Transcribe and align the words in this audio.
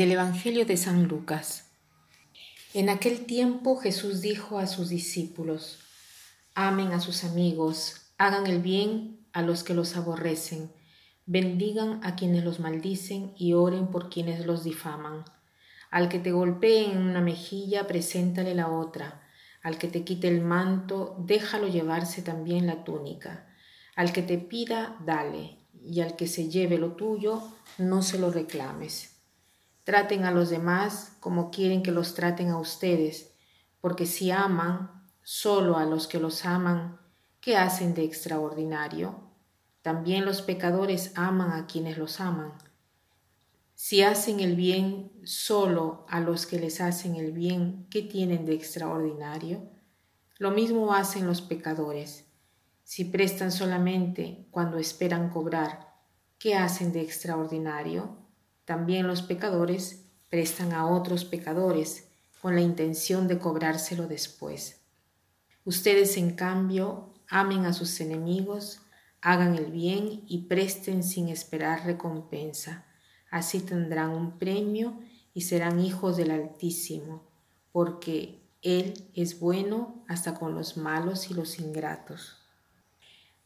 Del 0.00 0.12
Evangelio 0.12 0.64
de 0.64 0.78
San 0.78 1.08
Lucas. 1.08 1.72
En 2.72 2.88
aquel 2.88 3.26
tiempo 3.26 3.76
Jesús 3.76 4.22
dijo 4.22 4.58
a 4.58 4.66
sus 4.66 4.88
discípulos, 4.88 5.80
amen 6.54 6.92
a 6.92 7.00
sus 7.00 7.22
amigos, 7.22 8.10
hagan 8.16 8.46
el 8.46 8.62
bien 8.62 9.20
a 9.34 9.42
los 9.42 9.62
que 9.62 9.74
los 9.74 9.98
aborrecen, 9.98 10.72
bendigan 11.26 12.00
a 12.02 12.16
quienes 12.16 12.44
los 12.44 12.60
maldicen 12.60 13.34
y 13.36 13.52
oren 13.52 13.88
por 13.88 14.08
quienes 14.08 14.46
los 14.46 14.64
difaman. 14.64 15.22
Al 15.90 16.08
que 16.08 16.18
te 16.18 16.32
golpee 16.32 16.90
en 16.90 16.96
una 16.96 17.20
mejilla, 17.20 17.86
preséntale 17.86 18.54
la 18.54 18.70
otra. 18.70 19.28
Al 19.62 19.76
que 19.76 19.88
te 19.88 20.02
quite 20.02 20.28
el 20.28 20.40
manto, 20.40 21.14
déjalo 21.18 21.68
llevarse 21.68 22.22
también 22.22 22.66
la 22.66 22.84
túnica. 22.84 23.54
Al 23.96 24.14
que 24.14 24.22
te 24.22 24.38
pida, 24.38 24.96
dale, 25.04 25.58
y 25.84 26.00
al 26.00 26.16
que 26.16 26.26
se 26.26 26.48
lleve 26.48 26.78
lo 26.78 26.92
tuyo, 26.92 27.42
no 27.76 28.00
se 28.00 28.18
lo 28.18 28.30
reclames. 28.30 29.19
Traten 29.84 30.24
a 30.24 30.30
los 30.30 30.50
demás 30.50 31.16
como 31.20 31.50
quieren 31.50 31.82
que 31.82 31.92
los 31.92 32.14
traten 32.14 32.50
a 32.50 32.58
ustedes, 32.58 33.32
porque 33.80 34.06
si 34.06 34.30
aman 34.30 35.08
solo 35.22 35.76
a 35.76 35.84
los 35.84 36.06
que 36.06 36.20
los 36.20 36.44
aman, 36.44 36.98
¿qué 37.40 37.56
hacen 37.56 37.94
de 37.94 38.04
extraordinario? 38.04 39.30
También 39.82 40.24
los 40.24 40.42
pecadores 40.42 41.12
aman 41.16 41.52
a 41.52 41.66
quienes 41.66 41.96
los 41.96 42.20
aman. 42.20 42.52
Si 43.74 44.02
hacen 44.02 44.40
el 44.40 44.56
bien 44.56 45.10
solo 45.24 46.04
a 46.10 46.20
los 46.20 46.44
que 46.44 46.58
les 46.58 46.82
hacen 46.82 47.16
el 47.16 47.32
bien, 47.32 47.86
¿qué 47.90 48.02
tienen 48.02 48.44
de 48.44 48.52
extraordinario? 48.52 49.70
Lo 50.36 50.50
mismo 50.50 50.92
hacen 50.92 51.26
los 51.26 51.40
pecadores. 51.40 52.26
Si 52.84 53.06
prestan 53.06 53.50
solamente 53.50 54.46
cuando 54.50 54.76
esperan 54.76 55.30
cobrar, 55.30 55.94
¿qué 56.38 56.56
hacen 56.56 56.92
de 56.92 57.00
extraordinario? 57.00 58.18
También 58.64 59.06
los 59.06 59.22
pecadores 59.22 60.04
prestan 60.28 60.72
a 60.72 60.86
otros 60.86 61.24
pecadores 61.24 62.08
con 62.40 62.54
la 62.54 62.60
intención 62.60 63.28
de 63.28 63.38
cobrárselo 63.38 64.06
después. 64.06 64.80
Ustedes, 65.64 66.16
en 66.16 66.34
cambio, 66.34 67.12
amen 67.28 67.66
a 67.66 67.72
sus 67.72 68.00
enemigos, 68.00 68.80
hagan 69.20 69.56
el 69.56 69.66
bien 69.66 70.24
y 70.26 70.46
presten 70.46 71.02
sin 71.02 71.28
esperar 71.28 71.84
recompensa. 71.84 72.86
Así 73.30 73.60
tendrán 73.60 74.10
un 74.10 74.38
premio 74.38 74.98
y 75.34 75.42
serán 75.42 75.80
hijos 75.80 76.16
del 76.16 76.30
Altísimo, 76.30 77.22
porque 77.72 78.40
Él 78.62 79.10
es 79.14 79.38
bueno 79.38 80.04
hasta 80.08 80.34
con 80.34 80.54
los 80.54 80.76
malos 80.76 81.30
y 81.30 81.34
los 81.34 81.58
ingratos. 81.58 82.36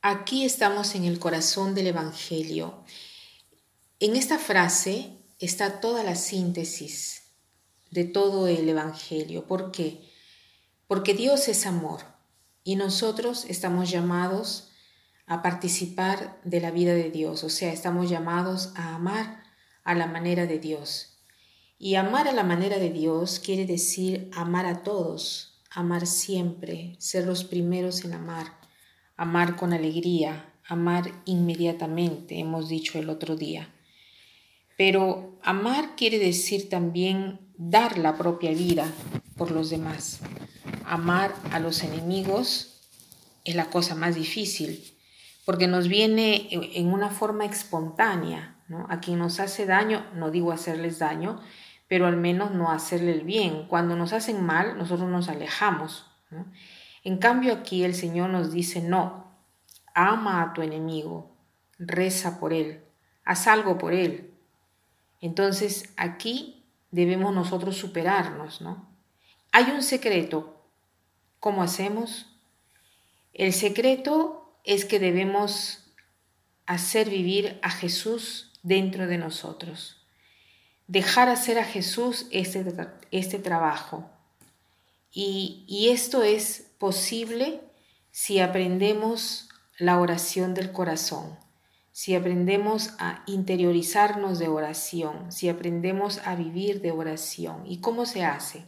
Aquí 0.00 0.44
estamos 0.44 0.94
en 0.94 1.04
el 1.04 1.18
corazón 1.18 1.74
del 1.74 1.88
Evangelio 1.88 2.84
en 4.04 4.16
esta 4.16 4.38
frase 4.38 5.16
está 5.38 5.80
toda 5.80 6.02
la 6.02 6.14
síntesis 6.14 7.22
de 7.90 8.04
todo 8.04 8.48
el 8.48 8.68
Evangelio. 8.68 9.46
¿Por 9.46 9.72
qué? 9.72 10.10
Porque 10.86 11.14
Dios 11.14 11.48
es 11.48 11.64
amor 11.64 12.02
y 12.64 12.76
nosotros 12.76 13.46
estamos 13.48 13.90
llamados 13.90 14.70
a 15.24 15.40
participar 15.40 16.38
de 16.44 16.60
la 16.60 16.70
vida 16.70 16.92
de 16.92 17.10
Dios, 17.10 17.44
o 17.44 17.48
sea, 17.48 17.72
estamos 17.72 18.10
llamados 18.10 18.74
a 18.76 18.94
amar 18.94 19.42
a 19.84 19.94
la 19.94 20.06
manera 20.06 20.44
de 20.44 20.58
Dios. 20.58 21.16
Y 21.78 21.94
amar 21.94 22.28
a 22.28 22.32
la 22.32 22.44
manera 22.44 22.78
de 22.78 22.90
Dios 22.90 23.40
quiere 23.40 23.64
decir 23.64 24.28
amar 24.34 24.66
a 24.66 24.82
todos, 24.82 25.62
amar 25.70 26.06
siempre, 26.06 26.94
ser 26.98 27.24
los 27.24 27.42
primeros 27.42 28.04
en 28.04 28.12
amar, 28.12 28.58
amar 29.16 29.56
con 29.56 29.72
alegría, 29.72 30.52
amar 30.68 31.22
inmediatamente, 31.24 32.38
hemos 32.38 32.68
dicho 32.68 32.98
el 32.98 33.08
otro 33.08 33.34
día. 33.34 33.73
Pero 34.76 35.38
amar 35.42 35.96
quiere 35.96 36.18
decir 36.18 36.68
también 36.68 37.40
dar 37.56 37.98
la 37.98 38.16
propia 38.16 38.50
vida 38.50 38.86
por 39.36 39.50
los 39.50 39.70
demás. 39.70 40.20
Amar 40.84 41.34
a 41.52 41.60
los 41.60 41.82
enemigos 41.82 42.82
es 43.44 43.54
la 43.54 43.66
cosa 43.66 43.94
más 43.94 44.14
difícil, 44.14 44.82
porque 45.44 45.66
nos 45.66 45.88
viene 45.88 46.48
en 46.50 46.92
una 46.92 47.10
forma 47.10 47.44
espontánea. 47.44 48.50
A 48.88 49.00
quien 49.00 49.18
nos 49.18 49.40
hace 49.40 49.66
daño, 49.66 50.06
no 50.14 50.30
digo 50.30 50.50
hacerles 50.50 50.98
daño, 50.98 51.40
pero 51.86 52.06
al 52.06 52.16
menos 52.16 52.50
no 52.52 52.70
hacerle 52.70 53.12
el 53.12 53.20
bien. 53.20 53.66
Cuando 53.68 53.94
nos 53.94 54.12
hacen 54.14 54.42
mal, 54.42 54.78
nosotros 54.78 55.08
nos 55.10 55.28
alejamos. 55.28 56.06
En 57.04 57.18
cambio 57.18 57.52
aquí 57.52 57.84
el 57.84 57.94
Señor 57.94 58.30
nos 58.30 58.52
dice, 58.52 58.80
no, 58.80 59.30
ama 59.94 60.42
a 60.42 60.52
tu 60.54 60.62
enemigo, 60.62 61.36
reza 61.78 62.40
por 62.40 62.52
él, 62.52 62.82
haz 63.24 63.46
algo 63.46 63.76
por 63.76 63.92
él, 63.92 64.33
entonces 65.24 65.88
aquí 65.96 66.66
debemos 66.90 67.32
nosotros 67.34 67.78
superarnos, 67.78 68.60
¿no? 68.60 68.86
Hay 69.52 69.64
un 69.70 69.82
secreto. 69.82 70.68
¿Cómo 71.40 71.62
hacemos? 71.62 72.26
El 73.32 73.54
secreto 73.54 74.54
es 74.64 74.84
que 74.84 74.98
debemos 74.98 75.86
hacer 76.66 77.08
vivir 77.08 77.58
a 77.62 77.70
Jesús 77.70 78.52
dentro 78.62 79.06
de 79.06 79.16
nosotros. 79.16 80.06
Dejar 80.88 81.30
hacer 81.30 81.58
a 81.58 81.64
Jesús 81.64 82.26
este, 82.30 82.62
este 83.10 83.38
trabajo. 83.38 84.10
Y, 85.10 85.64
y 85.66 85.88
esto 85.88 86.22
es 86.22 86.70
posible 86.76 87.62
si 88.10 88.40
aprendemos 88.40 89.48
la 89.78 89.98
oración 89.98 90.52
del 90.52 90.70
corazón 90.70 91.42
si 91.94 92.16
aprendemos 92.16 92.90
a 92.98 93.22
interiorizarnos 93.24 94.40
de 94.40 94.48
oración, 94.48 95.30
si 95.30 95.48
aprendemos 95.48 96.18
a 96.24 96.34
vivir 96.34 96.80
de 96.80 96.90
oración. 96.90 97.62
¿Y 97.68 97.78
cómo 97.78 98.04
se 98.04 98.24
hace? 98.24 98.64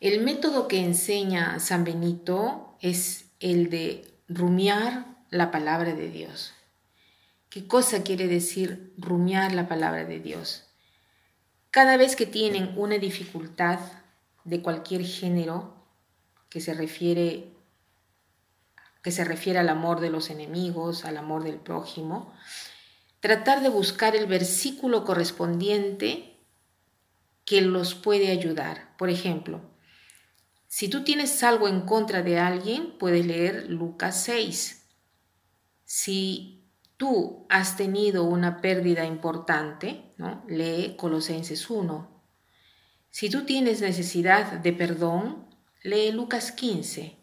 El 0.00 0.22
método 0.24 0.68
que 0.68 0.82
enseña 0.82 1.60
San 1.60 1.84
Benito 1.84 2.78
es 2.80 3.26
el 3.40 3.68
de 3.68 4.10
rumiar 4.26 5.18
la 5.28 5.50
palabra 5.50 5.94
de 5.94 6.08
Dios. 6.08 6.54
¿Qué 7.50 7.66
cosa 7.66 8.02
quiere 8.02 8.26
decir 8.26 8.94
rumiar 8.96 9.52
la 9.52 9.68
palabra 9.68 10.06
de 10.06 10.18
Dios? 10.18 10.64
Cada 11.70 11.98
vez 11.98 12.16
que 12.16 12.24
tienen 12.24 12.72
una 12.78 12.96
dificultad 12.96 13.80
de 14.44 14.62
cualquier 14.62 15.04
género 15.04 15.84
que 16.48 16.62
se 16.62 16.72
refiere 16.72 17.52
que 19.02 19.10
se 19.10 19.24
refiere 19.24 19.58
al 19.58 19.68
amor 19.68 20.00
de 20.00 20.10
los 20.10 20.30
enemigos, 20.30 21.04
al 21.04 21.16
amor 21.16 21.44
del 21.44 21.56
prójimo, 21.56 22.32
tratar 23.20 23.62
de 23.62 23.68
buscar 23.68 24.16
el 24.16 24.26
versículo 24.26 25.04
correspondiente 25.04 26.36
que 27.44 27.60
los 27.60 27.94
puede 27.94 28.30
ayudar. 28.30 28.94
Por 28.96 29.10
ejemplo, 29.10 29.60
si 30.66 30.88
tú 30.88 31.02
tienes 31.02 31.42
algo 31.42 31.66
en 31.66 31.80
contra 31.80 32.22
de 32.22 32.38
alguien, 32.38 32.98
puedes 32.98 33.24
leer 33.24 33.70
Lucas 33.70 34.22
6. 34.24 34.86
Si 35.84 36.62
tú 36.98 37.46
has 37.48 37.76
tenido 37.76 38.24
una 38.24 38.60
pérdida 38.60 39.06
importante, 39.06 40.12
¿no? 40.18 40.44
lee 40.46 40.94
Colosenses 40.98 41.70
1. 41.70 42.22
Si 43.10 43.30
tú 43.30 43.46
tienes 43.46 43.80
necesidad 43.80 44.52
de 44.52 44.72
perdón, 44.74 45.46
lee 45.82 46.12
Lucas 46.12 46.52
15. 46.52 47.16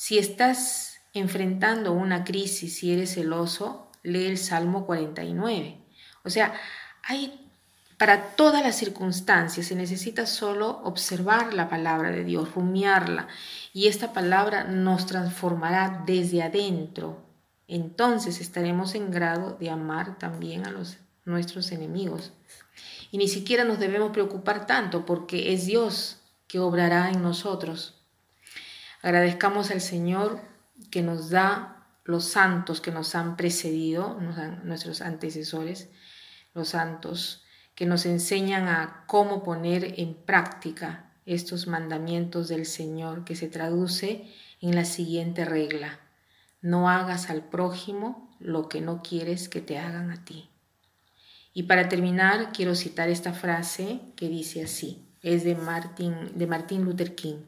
Si 0.00 0.16
estás 0.16 1.02
enfrentando 1.12 1.92
una 1.92 2.24
crisis 2.24 2.82
y 2.82 2.90
eres 2.90 3.12
celoso, 3.12 3.90
lee 4.02 4.24
el 4.24 4.38
Salmo 4.38 4.86
49. 4.86 5.76
O 6.24 6.30
sea, 6.30 6.54
hay 7.02 7.50
para 7.98 8.34
todas 8.34 8.62
las 8.62 8.76
circunstancias 8.76 9.66
se 9.66 9.74
necesita 9.74 10.24
solo 10.24 10.80
observar 10.84 11.52
la 11.52 11.68
palabra 11.68 12.10
de 12.10 12.24
Dios, 12.24 12.54
rumiarla, 12.54 13.28
y 13.74 13.88
esta 13.88 14.14
palabra 14.14 14.64
nos 14.64 15.04
transformará 15.04 16.02
desde 16.06 16.42
adentro. 16.42 17.22
Entonces 17.68 18.40
estaremos 18.40 18.94
en 18.94 19.10
grado 19.10 19.58
de 19.60 19.68
amar 19.68 20.18
también 20.18 20.66
a 20.66 20.70
los, 20.70 20.96
nuestros 21.26 21.72
enemigos. 21.72 22.32
Y 23.10 23.18
ni 23.18 23.28
siquiera 23.28 23.64
nos 23.64 23.78
debemos 23.78 24.12
preocupar 24.12 24.66
tanto 24.66 25.04
porque 25.04 25.52
es 25.52 25.66
Dios 25.66 26.22
que 26.48 26.58
obrará 26.58 27.10
en 27.10 27.20
nosotros. 27.20 27.99
Agradezcamos 29.02 29.70
al 29.70 29.80
Señor 29.80 30.40
que 30.90 31.02
nos 31.02 31.30
da 31.30 31.86
los 32.04 32.24
santos 32.24 32.80
que 32.80 32.90
nos 32.90 33.14
han 33.14 33.36
precedido, 33.36 34.18
nuestros 34.64 35.00
antecesores, 35.00 35.88
los 36.54 36.70
santos, 36.70 37.44
que 37.74 37.86
nos 37.86 38.04
enseñan 38.04 38.68
a 38.68 39.04
cómo 39.06 39.42
poner 39.42 40.00
en 40.00 40.14
práctica 40.14 41.12
estos 41.24 41.66
mandamientos 41.66 42.48
del 42.48 42.66
Señor, 42.66 43.24
que 43.24 43.36
se 43.36 43.48
traduce 43.48 44.26
en 44.60 44.74
la 44.74 44.84
siguiente 44.84 45.44
regla. 45.44 46.00
No 46.60 46.90
hagas 46.90 47.30
al 47.30 47.42
prójimo 47.42 48.36
lo 48.38 48.68
que 48.68 48.80
no 48.80 49.02
quieres 49.02 49.48
que 49.48 49.60
te 49.60 49.78
hagan 49.78 50.10
a 50.10 50.24
ti. 50.24 50.50
Y 51.52 51.64
para 51.64 51.88
terminar, 51.88 52.52
quiero 52.52 52.74
citar 52.74 53.08
esta 53.08 53.32
frase 53.32 54.00
que 54.16 54.28
dice 54.28 54.64
así, 54.64 55.06
es 55.22 55.44
de 55.44 55.54
Martin, 55.54 56.36
de 56.36 56.46
Martin 56.46 56.84
Luther 56.84 57.14
King. 57.14 57.38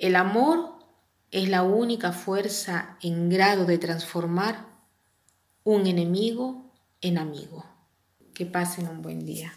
El 0.00 0.16
amor 0.16 0.76
es 1.30 1.50
la 1.50 1.62
única 1.62 2.12
fuerza 2.12 2.96
en 3.02 3.28
grado 3.28 3.66
de 3.66 3.76
transformar 3.76 4.66
un 5.62 5.86
enemigo 5.86 6.72
en 7.02 7.18
amigo. 7.18 7.66
Que 8.32 8.46
pasen 8.46 8.88
un 8.88 9.02
buen 9.02 9.26
día. 9.26 9.52